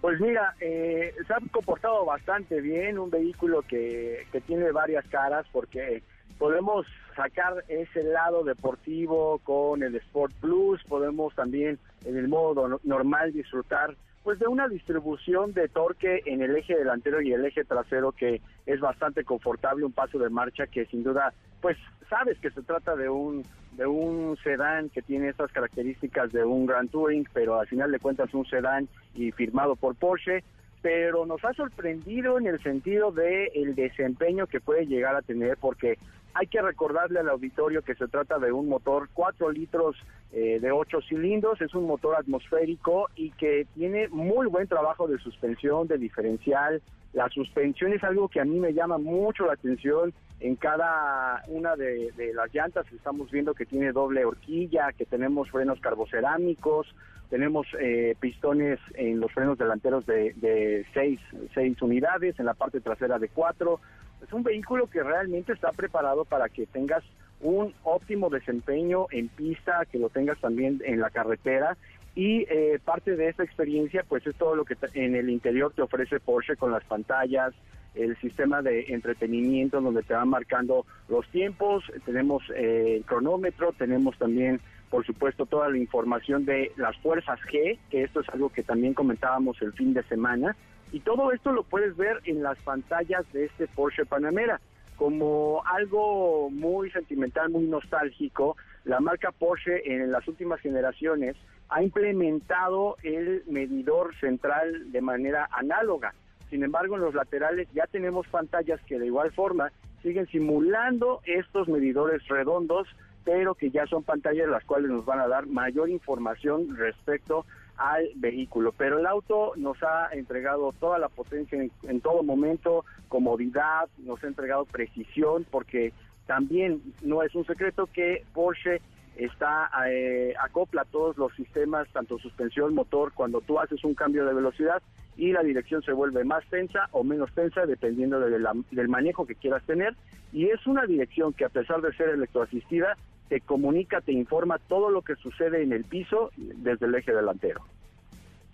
[0.03, 5.47] Pues mira, eh, se ha comportado bastante bien, un vehículo que, que tiene varias caras
[5.53, 6.03] porque
[6.39, 6.85] podemos
[7.15, 13.95] sacar ese lado deportivo con el Sport Plus, podemos también en el modo normal disfrutar
[14.25, 18.41] pues de una distribución de torque en el eje delantero y el eje trasero que
[18.67, 21.79] es bastante confortable, un paso de marcha que sin duda, pues
[22.11, 23.45] sabes que se trata de un
[23.77, 27.99] de un sedán que tiene estas características de un Grand Touring, pero al final de
[27.99, 30.45] cuentas un sedán y firmado por Porsche,
[30.83, 35.57] pero nos ha sorprendido en el sentido de el desempeño que puede llegar a tener
[35.57, 35.99] porque
[36.35, 39.97] hay que recordarle al auditorio que se trata de un motor 4 litros
[40.33, 45.19] eh, de 8 cilindros, es un motor atmosférico y que tiene muy buen trabajo de
[45.19, 46.83] suspensión, de diferencial.
[47.13, 51.77] La suspensión es algo que a mí me llama mucho la atención en cada una
[51.77, 52.91] de, las llantas.
[52.93, 56.95] Estamos viendo que tiene doble horquilla, que tenemos frenos carbocerámicos,
[57.29, 61.21] tenemos eh, pistones en los frenos delanteros de, de seis,
[61.55, 63.81] seis unidades, en la parte trasera de cuatro
[64.23, 67.03] es un vehículo que realmente está preparado para que tengas
[67.41, 71.77] un óptimo desempeño en pista, que lo tengas también en la carretera
[72.15, 75.83] y eh, parte de esta experiencia pues es todo lo que en el interior te
[75.83, 77.55] ofrece Porsche con las pantallas,
[77.95, 84.17] el sistema de entretenimiento donde te van marcando los tiempos, tenemos eh, el cronómetro, tenemos
[84.19, 88.63] también por supuesto toda la información de las fuerzas G, que esto es algo que
[88.63, 90.55] también comentábamos el fin de semana,
[90.93, 94.61] y todo esto lo puedes ver en las pantallas de este Porsche Panamera.
[95.03, 101.35] Como algo muy sentimental, muy nostálgico, la marca Porsche en las últimas generaciones
[101.71, 106.15] ha implementado el medidor central de manera análoga.
[106.51, 109.73] Sin embargo, en los laterales ya tenemos pantallas que de igual forma
[110.05, 112.87] siguen simulando estos medidores redondos,
[113.25, 117.45] pero que ya son pantallas las cuales nos van a dar mayor información respecto
[117.77, 118.73] al vehículo.
[118.73, 124.27] Pero el auto nos ha entregado toda la potencia en, todo momento, comodidad, nos ha
[124.27, 125.93] entregado precisión, porque
[126.27, 128.81] también no es un secreto que Porsche
[129.17, 134.35] está eh, acopla todos los sistemas, tanto suspensión, motor, cuando tú haces un cambio de
[134.35, 134.83] velocidad
[135.17, 139.63] y la dirección se vuelve más tensa o menos tensa dependiendo del manejo que quieras
[139.65, 139.95] tener.
[140.33, 142.97] Y es una dirección que a pesar de ser electroasistida,
[143.29, 147.63] te comunica, te informa todo lo que sucede en el piso desde el eje delantero.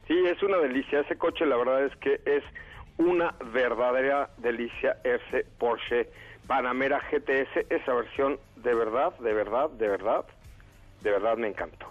[0.08, 1.00] Sí, es una delicia.
[1.00, 2.42] Ese coche, la verdad es que es
[2.96, 6.08] una verdadera delicia ese Porsche
[6.46, 10.24] Panamera GTS, esa versión de verdad, de verdad, de verdad,
[11.02, 11.86] de verdad me encantó.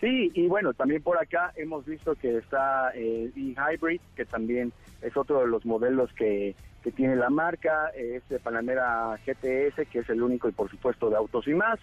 [0.00, 5.16] Sí, y bueno, también por acá hemos visto que está eh, e-Hybrid, que también es
[5.16, 10.22] otro de los modelos que que tiene la marca, este Panamera GTS, que es el
[10.22, 11.78] único y por supuesto de autos y más.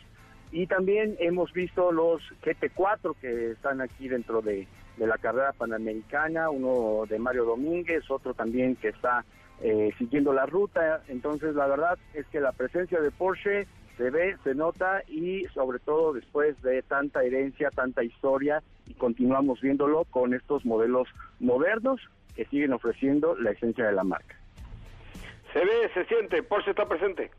[0.52, 7.06] Y también hemos visto los GT4 que están aquí dentro de, la carrera panamericana, uno
[7.10, 9.26] de Mario Domínguez, otro también que está
[9.62, 11.02] eh, siguiendo la ruta.
[11.10, 13.68] Entonces, la verdad es que la presencia de Porsche
[13.98, 19.62] se ve, se nota y sobre todo después de tanta herencia, tanta historia y continuamos
[19.62, 21.08] viéndolo con estos modelos
[21.40, 22.02] modernos
[22.36, 24.36] que siguen ofreciendo la esencia de la marca.
[25.54, 27.32] Se ve, se siente, Porsche está presente.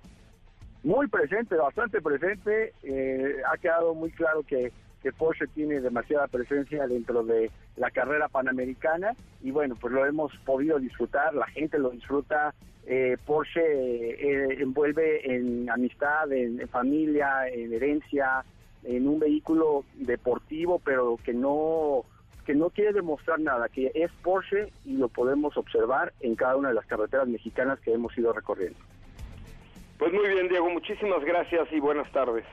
[0.83, 2.73] Muy presente, bastante presente.
[2.83, 8.29] Eh, ha quedado muy claro que, que Porsche tiene demasiada presencia dentro de la carrera
[8.29, 12.55] panamericana y bueno, pues lo hemos podido disfrutar, la gente lo disfruta.
[12.89, 18.45] Eh, Porsche eh, envuelve en amistad, en, familia, en herencia,
[18.85, 22.05] en un vehículo deportivo, pero que no
[22.45, 26.69] que no quiere demostrar nada, que es Porsche y lo podemos observar en cada una
[26.69, 28.79] de las carreteras mexicanas que hemos ido recorriendo.
[29.99, 32.45] Pues muy bien, Diego, muchísimas gracias y buenas tardes.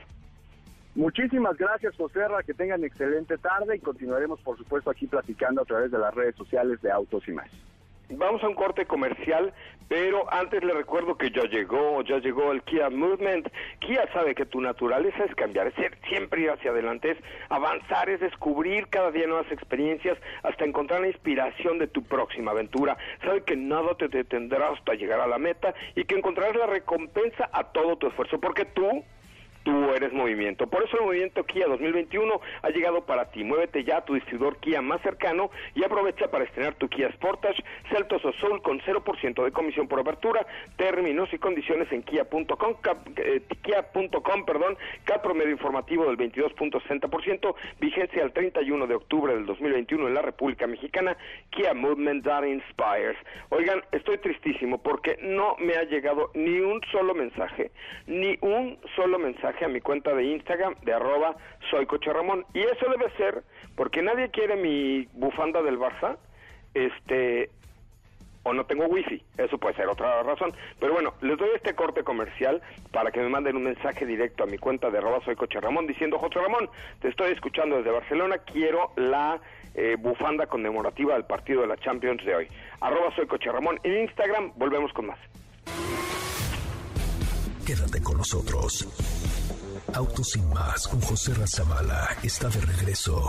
[0.96, 5.92] Muchísimas gracias, José que tengan excelente tarde y continuaremos, por supuesto, aquí platicando a través
[5.92, 7.50] de las redes sociales de Autos y más.
[8.10, 9.54] Vamos a un corte comercial,
[9.88, 13.48] pero antes le recuerdo que ya llegó, ya llegó el Kia Movement.
[13.80, 15.74] Kia sabe que tu naturaleza es cambiar, es
[16.08, 21.08] siempre ir hacia adelante, es avanzar, es descubrir cada día nuevas experiencias hasta encontrar la
[21.08, 22.96] inspiración de tu próxima aventura.
[23.24, 27.48] Sabe que nada te detendrá hasta llegar a la meta y que encontrarás la recompensa
[27.52, 29.02] a todo tu esfuerzo, porque tú
[29.64, 30.66] tú eres movimiento.
[30.68, 33.42] Por eso el movimiento Kia 2021 ha llegado para ti.
[33.42, 37.64] Muévete ya a tu distribuidor Kia más cercano y aprovecha para estrenar tu Kia Sportage,
[37.90, 40.46] Celtos o Soul con 0% de comisión por apertura,
[40.76, 42.76] términos y condiciones en kia.com,
[43.16, 50.08] eh, kia.com, perdón, cap promedio informativo del 22.60%, vigencia al 31 de octubre del 2021
[50.08, 51.16] en la República Mexicana,
[51.50, 53.16] Kia Movement That Inspires.
[53.48, 57.70] Oigan, estoy tristísimo porque no me ha llegado ni un solo mensaje,
[58.06, 61.36] ni un solo mensaje a mi cuenta de Instagram de arroba
[61.70, 62.10] soy Coche.
[62.54, 63.42] Y eso debe ser
[63.76, 66.16] porque nadie quiere mi bufanda del Barça,
[66.74, 67.50] este,
[68.44, 70.52] o no tengo wifi, eso puede ser otra razón.
[70.78, 72.62] Pero bueno, les doy este corte comercial
[72.92, 76.18] para que me manden un mensaje directo a mi cuenta de arroba soy Coche diciendo,
[76.18, 76.68] José Ramón,
[77.00, 79.40] te estoy escuchando desde Barcelona, quiero la
[79.74, 82.48] eh, bufanda conmemorativa del partido de la Champions de hoy.
[82.80, 83.26] Arroba soy
[83.82, 85.18] en Instagram, volvemos con más.
[87.66, 89.13] Quédate con nosotros.
[89.94, 93.28] Autos sin más con José Razabala está de regreso.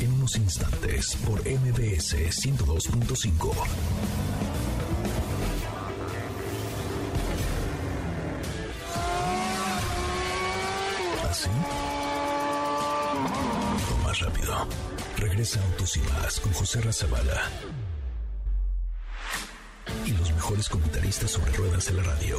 [0.00, 3.52] En unos instantes por MBS 102.5.
[11.28, 11.50] ¿Así?
[13.92, 14.68] O más rápido.
[15.16, 17.42] Regresa Autos y más con José Razabala
[20.06, 22.38] y los mejores comentaristas sobre ruedas de la radio.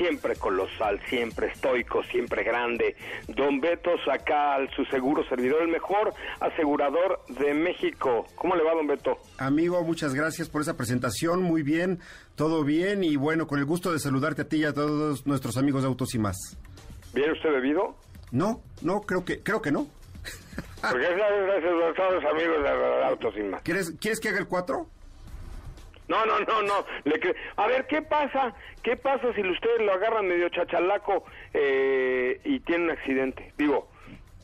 [0.00, 2.96] siempre colosal, siempre estoico, siempre grande.
[3.28, 8.24] Don Beto Sacal, su seguro servidor, el mejor asegurador de México.
[8.34, 9.18] ¿Cómo le va, don Beto?
[9.38, 11.42] Amigo, muchas gracias por esa presentación.
[11.42, 12.00] Muy bien,
[12.34, 15.58] todo bien y bueno, con el gusto de saludarte a ti y a todos nuestros
[15.58, 16.36] amigos de Autos y más.
[17.12, 17.94] ¿Viene usted bebido?
[18.32, 19.86] No, no, creo que, creo que no.
[20.80, 23.62] Porque es gracias a todos los amigos de Autos y más.
[23.62, 24.86] ¿Quieres, ¿Quieres que haga el 4?
[26.10, 26.84] No, no, no, no.
[27.04, 27.20] Le
[27.56, 28.52] A ver, ¿qué pasa?
[28.82, 33.52] ¿Qué pasa si ustedes lo agarran medio chachalaco eh, y tiene un accidente?
[33.56, 33.88] Digo,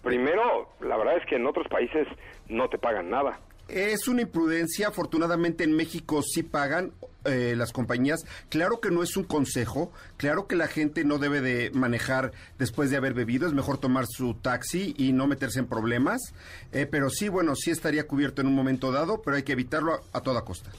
[0.00, 2.06] primero, la verdad es que en otros países
[2.48, 3.40] no te pagan nada.
[3.66, 6.92] Es una imprudencia, afortunadamente en México sí pagan
[7.24, 8.24] eh, las compañías.
[8.48, 12.90] Claro que no es un consejo, claro que la gente no debe de manejar después
[12.90, 16.32] de haber bebido, es mejor tomar su taxi y no meterse en problemas,
[16.70, 19.98] eh, pero sí, bueno, sí estaría cubierto en un momento dado, pero hay que evitarlo
[20.12, 20.70] a toda costa.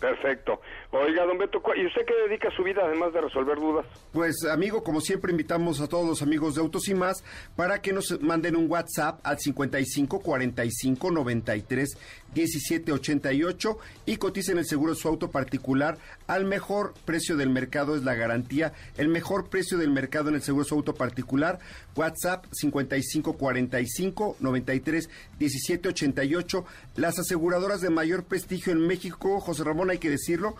[0.00, 0.60] Perfecto.
[0.92, 3.86] Oiga, don Beto, ¿y usted qué dedica su vida además de resolver dudas?
[4.12, 7.24] Pues, amigo, como siempre, invitamos a todos los amigos de Autos y Más
[7.56, 11.98] para que nos manden un WhatsApp al 55 45 93
[12.34, 17.96] 17 88 y coticen el seguro de su auto particular al mejor precio del mercado,
[17.96, 18.72] es la garantía.
[18.96, 21.58] El mejor precio del mercado en el seguro de su auto particular,
[21.98, 26.64] WhatsApp 55 45 93 17 88.
[26.94, 30.54] Las aseguradoras de mayor prestigio en México, José Ramón hay que decirlo.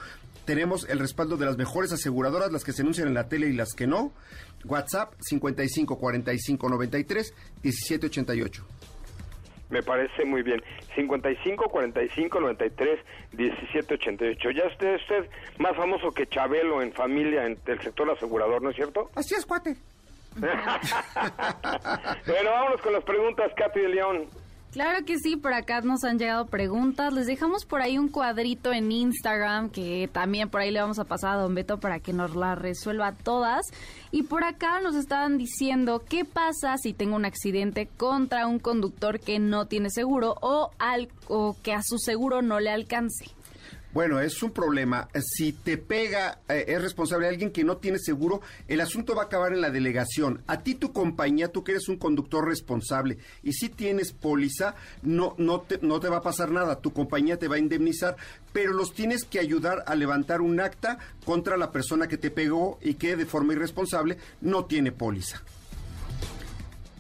[0.44, 3.52] Tenemos el respaldo de las mejores aseguradoras, las que se anuncian en la tele y
[3.52, 4.12] las que no.
[4.64, 8.64] WhatsApp 55 45 93 17 88.
[9.70, 10.60] Me parece muy bien.
[10.96, 12.98] 55 45 93
[13.32, 14.50] 17 88.
[14.50, 18.70] Ya usted es usted más famoso que Chabelo en familia en el sector asegurador, ¿no
[18.70, 19.10] es cierto?
[19.14, 19.76] Así es, cuate.
[22.26, 24.28] bueno, vámonos con las preguntas, Katy de León.
[24.72, 27.12] Claro que sí, por acá nos han llegado preguntas.
[27.14, 31.04] Les dejamos por ahí un cuadrito en Instagram que también por ahí le vamos a
[31.04, 33.62] pasar a Don Beto para que nos la resuelva todas.
[34.10, 39.20] Y por acá nos estaban diciendo qué pasa si tengo un accidente contra un conductor
[39.20, 40.70] que no tiene seguro o,
[41.28, 43.24] o que a su seguro no le alcance.
[43.94, 45.08] Bueno, es un problema.
[45.20, 49.26] Si te pega, eh, es responsable alguien que no tiene seguro, el asunto va a
[49.26, 50.42] acabar en la delegación.
[50.46, 55.34] A ti tu compañía, tú que eres un conductor responsable y si tienes póliza, no,
[55.38, 56.80] no, te, no te va a pasar nada.
[56.80, 58.16] Tu compañía te va a indemnizar,
[58.52, 62.78] pero los tienes que ayudar a levantar un acta contra la persona que te pegó
[62.82, 65.42] y que de forma irresponsable no tiene póliza.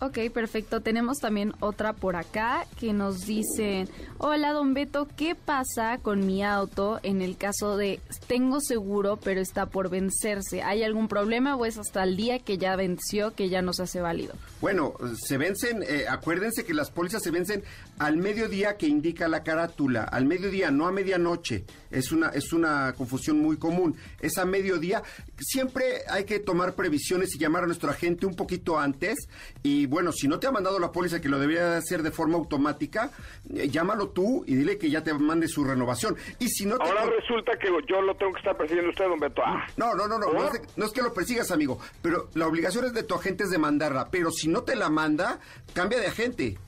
[0.00, 0.80] Ok, perfecto.
[0.80, 6.44] Tenemos también otra por acá que nos dice, hola don Beto, ¿qué pasa con mi
[6.44, 10.62] auto en el caso de tengo seguro pero está por vencerse?
[10.62, 14.00] ¿Hay algún problema o es hasta el día que ya venció que ya nos hace
[14.00, 14.34] válido?
[14.60, 17.64] Bueno, se vencen, eh, acuérdense que las pólizas se vencen
[17.98, 21.64] al mediodía que indica la carátula, al mediodía, no a medianoche.
[21.90, 23.96] Es una, es una confusión muy común.
[24.20, 25.02] Es a mediodía.
[25.38, 29.16] Siempre hay que tomar previsiones y llamar a nuestro agente un poquito antes
[29.62, 32.36] y bueno, si no te ha mandado la póliza que lo debería hacer de forma
[32.36, 33.10] automática,
[33.54, 36.16] eh, llámalo tú y dile que ya te mande su renovación.
[36.38, 39.42] Y si no Ahora resulta que yo lo tengo que estar persiguiendo usted, don Beto.
[39.44, 39.66] Ah.
[39.76, 43.02] No, no, no, no, no es, que lo persigas, amigo, pero la obligación es de
[43.02, 45.40] tu agente es de mandarla, pero si no te la manda,
[45.74, 46.58] cambia de agente.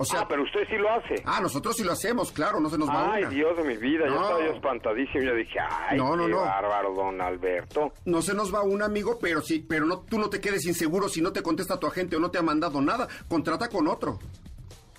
[0.00, 1.22] O sea, ah, pero usted sí lo hace.
[1.26, 4.06] Ah, nosotros sí lo hacemos, claro, no se nos va Ay, Dios de mi vida,
[4.06, 5.24] yo estaba yo espantadísimo.
[5.24, 6.40] Yo dije, ay, no, no, qué no.
[6.40, 7.92] bárbaro, don Alberto.
[8.06, 11.10] No se nos va un amigo, pero sí, pero no, tú no te quedes inseguro
[11.10, 13.08] si no te contesta tu agente o no te ha mandado nada.
[13.28, 14.18] Contrata con otro.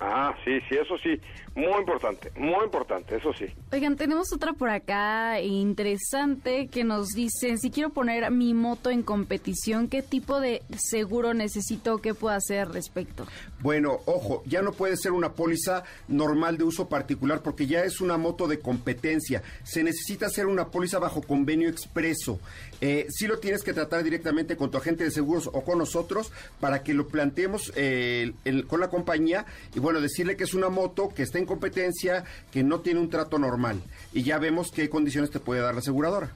[0.04, 1.20] Ah, sí, sí, eso sí,
[1.54, 3.46] muy importante, muy importante, eso sí.
[3.70, 9.04] Oigan, tenemos otra por acá interesante que nos dice, si quiero poner mi moto en
[9.04, 11.98] competición, ¿qué tipo de seguro necesito?
[11.98, 13.28] ¿Qué puedo hacer al respecto?
[13.60, 18.00] Bueno, ojo, ya no puede ser una póliza normal de uso particular porque ya es
[18.00, 19.44] una moto de competencia.
[19.62, 22.40] Se necesita hacer una póliza bajo convenio expreso.
[22.84, 26.32] Eh, sí lo tienes que tratar directamente con tu agente de seguros o con nosotros
[26.58, 28.32] para que lo planteemos eh,
[28.66, 32.64] con la compañía y bueno, decirle que es una moto que está en competencia, que
[32.64, 33.80] no tiene un trato normal
[34.12, 36.32] y ya vemos qué condiciones te puede dar la aseguradora.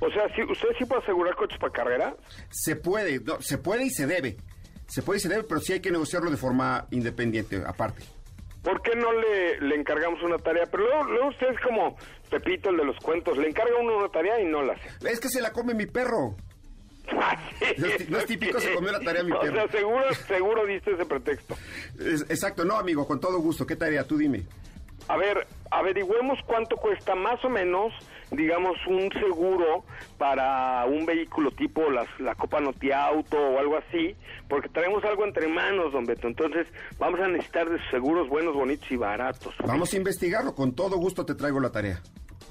[0.00, 2.14] O sea, ¿usted sí puede asegurar coches para carrera?
[2.50, 4.36] Se puede, se puede y se debe.
[4.86, 8.02] Se puede y se debe, pero sí hay que negociarlo de forma independiente, aparte.
[8.62, 10.66] ¿Por qué no le, le encargamos una tarea?
[10.70, 11.96] Pero luego, usted es como
[12.40, 13.38] Pepito, el de los cuentos.
[13.38, 14.88] Le encarga uno una tarea y no la hace.
[15.08, 16.34] Es que se la come mi perro.
[17.12, 17.38] Ah,
[18.08, 19.52] no, es, típico, se comió la tarea mi perro.
[19.52, 21.54] O sea, seguro, seguro diste ese pretexto.
[22.28, 23.66] exacto, no, amigo, con todo gusto.
[23.66, 24.04] ¿Qué tarea?
[24.04, 24.42] Tú dime.
[25.06, 27.92] A ver, averigüemos cuánto cuesta más o menos,
[28.30, 29.84] digamos, un seguro
[30.16, 34.16] para un vehículo tipo las, la Copa Noti Auto o algo así,
[34.48, 36.26] porque traemos algo entre manos, don Beto.
[36.26, 36.66] Entonces,
[36.98, 39.54] vamos a necesitar de seguros buenos, bonitos y baratos.
[39.66, 40.54] Vamos a investigarlo.
[40.54, 42.00] Con todo gusto te traigo la tarea.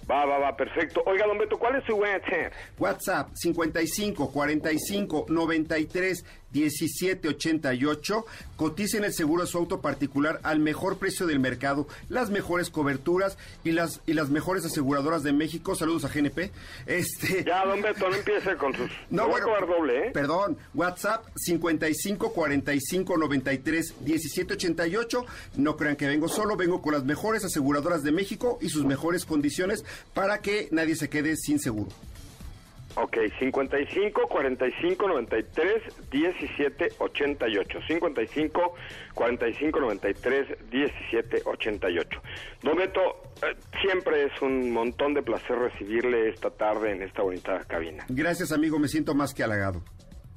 [0.10, 1.01] Va, va, va, perfecto.
[1.06, 2.54] Oiga, don Beto, ¿cuál es su WhatsApp?
[2.78, 8.26] WhatsApp 55 45 93 1788.
[8.56, 13.38] Coticen el seguro de su auto particular al mejor precio del mercado, las mejores coberturas
[13.64, 15.76] y las y las mejores aseguradoras de México.
[15.76, 16.51] Saludos a GNP.
[16.86, 20.12] Este Ya, don Beto, no empiece con sus No, bueno, doble, ¿eh?
[20.12, 25.26] Perdón, WhatsApp 55 45 93 1788.
[25.58, 29.26] No crean que vengo solo, vengo con las mejores aseguradoras de México y sus mejores
[29.26, 29.84] condiciones
[30.14, 31.89] para que nadie se quede sin seguro.
[32.96, 35.82] Ok, 55 45 93
[36.12, 37.80] 17 88.
[37.88, 38.76] 55
[39.14, 42.22] 45 93 17 88.
[42.62, 43.02] Don Beto,
[43.41, 48.06] eh, siempre es un montón de placer recibirle esta tarde en esta bonita cabina.
[48.10, 49.82] Gracias, amigo, me siento más que halagado.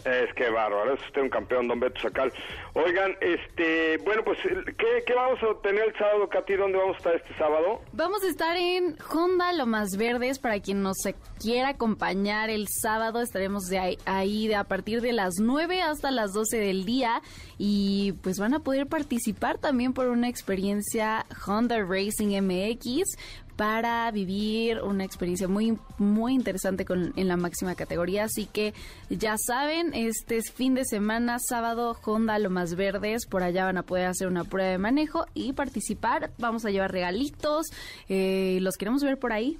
[0.07, 2.33] Es que bárbaro, es usted un campeón, don Beto Sacal.
[2.75, 4.39] Oigan, este, bueno, pues,
[4.79, 6.55] ¿qué, vamos a tener el sábado, Katy?
[6.55, 7.81] ¿Dónde vamos a estar este sábado?
[7.93, 10.99] Vamos a estar en Honda Lomas Verdes, para quien nos
[11.41, 16.13] quiera acompañar el sábado, estaremos de ahí, ahí de a partir de las 9 hasta
[16.13, 17.21] las 12 del día,
[17.59, 23.17] y pues van a poder participar también por una experiencia Honda Racing MX,
[23.57, 28.25] para vivir una experiencia muy muy interesante con, en la máxima categoría.
[28.25, 28.75] Así que
[29.09, 33.83] ya saben, este es fin de semana, sábado, Honda Lomas Verdes, por allá van a
[33.83, 36.31] poder hacer una prueba de manejo y participar.
[36.39, 37.67] Vamos a llevar regalitos,
[38.09, 39.59] eh, los queremos ver por ahí.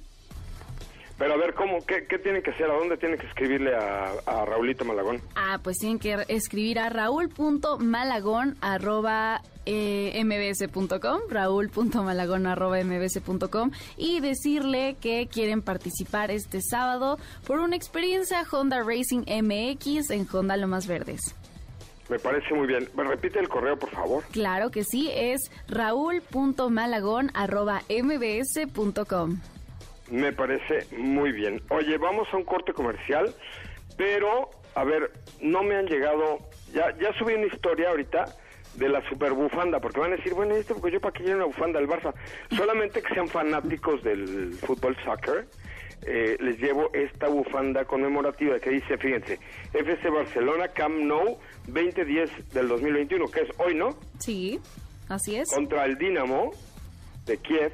[1.17, 1.83] Pero a ver, ¿cómo?
[1.83, 2.69] ¿Qué, qué tienen que hacer?
[2.69, 5.19] ¿A dónde tienen que escribirle a, a Raulito Malagón?
[5.35, 14.95] Ah, pues tienen que escribir a raúl.malagón arroba eh, mbs.com, raúl.malagón arroba mbs.com y decirle
[15.01, 21.35] que quieren participar este sábado por una experiencia Honda Racing MX en Honda Lomas Verdes.
[22.07, 22.87] Me parece muy bien.
[22.95, 24.23] ¿Me repite el correo, por favor?
[24.31, 29.41] Claro que sí, es raúl.malagón arroba mbs.com.
[30.09, 31.61] Me parece muy bien.
[31.69, 33.35] Oye, vamos a un corte comercial,
[33.97, 35.11] pero, a ver,
[35.41, 36.39] no me han llegado,
[36.73, 38.23] ya, ya subí una historia ahorita
[38.77, 41.37] de la super bufanda, porque van a decir, bueno, esto porque yo para qué quiero
[41.37, 42.13] una bufanda del Barça.
[42.55, 45.47] Solamente que sean fanáticos del fútbol soccer,
[46.05, 49.39] eh, les llevo esta bufanda conmemorativa que dice, fíjense,
[49.73, 53.89] FC Barcelona Camp Nou 2010 del 2021, que es hoy, ¿no?
[54.19, 54.59] Sí,
[55.09, 55.49] así es.
[55.51, 56.51] Contra el Dinamo
[57.25, 57.73] de Kiev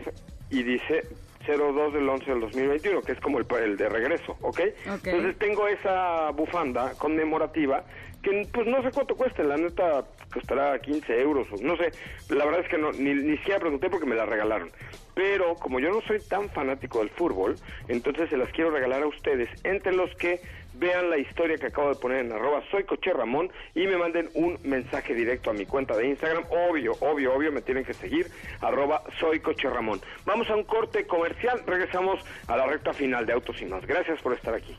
[0.50, 1.04] y dice
[1.46, 4.62] 02 del 11 del 2021, que es como el, el de regreso, ¿ok?
[4.86, 7.84] Entonces tengo esa bufanda conmemorativa
[8.24, 11.92] que pues no sé cuánto cuesta, la neta costará 15 euros, no sé,
[12.30, 14.72] la verdad es que no, ni, ni siquiera pregunté porque me la regalaron.
[15.14, 17.56] Pero como yo no soy tan fanático del fútbol,
[17.88, 20.42] entonces se las quiero regalar a ustedes, entre los que
[20.76, 24.30] vean la historia que acabo de poner en arroba soy Coche Ramón y me manden
[24.34, 26.46] un mensaje directo a mi cuenta de Instagram.
[26.50, 28.30] Obvio, obvio, obvio, me tienen que seguir,
[28.62, 30.02] arroba soy Coche Ramón.
[30.26, 33.86] Vamos a un corte comercial, regresamos a la recta final de Autos y Más.
[33.86, 34.76] Gracias por estar aquí.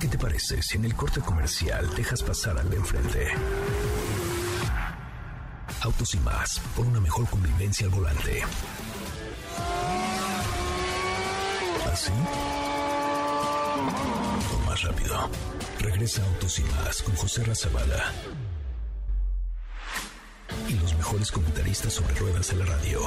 [0.00, 3.28] ¿Qué te parece si en el corte comercial dejas pasar al de enfrente?
[5.80, 8.42] Autos y más, por una mejor convivencia al volante.
[11.92, 12.12] ¿Así?
[14.66, 15.30] Más rápido.
[15.80, 18.12] Regresa Autos y más con José Razabala.
[20.68, 23.00] Y los mejores comentaristas sobre ruedas en la radio.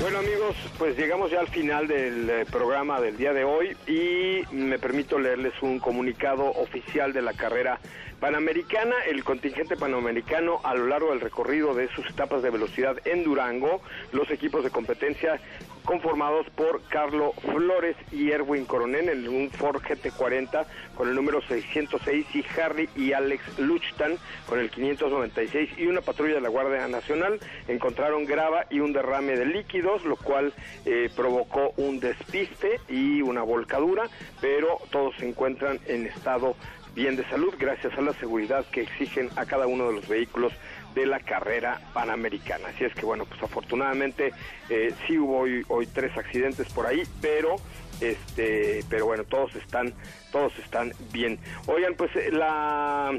[0.00, 4.44] Bueno amigos, pues llegamos ya al final del eh, programa del día de hoy y
[4.54, 7.80] me permito leerles un comunicado oficial de la carrera
[8.20, 8.94] panamericana.
[9.06, 13.80] El contingente panamericano a lo largo del recorrido de sus etapas de velocidad en Durango,
[14.12, 15.40] los equipos de competencia
[15.88, 22.26] conformados por Carlo Flores y Erwin Coronel en un Ford GT40 con el número 606
[22.34, 27.40] y Harry y Alex Luchtan con el 596 y una patrulla de la Guardia Nacional
[27.68, 30.52] encontraron grava y un derrame de líquidos, lo cual
[30.84, 34.10] eh, provocó un despiste y una volcadura,
[34.42, 36.54] pero todos se encuentran en estado
[36.98, 40.52] bien de salud gracias a la seguridad que exigen a cada uno de los vehículos
[40.96, 42.70] de la carrera panamericana.
[42.70, 44.32] Así es que bueno, pues afortunadamente
[44.68, 47.54] eh, sí hubo hoy, hoy tres accidentes por ahí, pero
[48.00, 49.94] este, pero bueno, todos están,
[50.32, 51.38] todos están bien.
[51.68, 53.16] Oigan, pues eh, la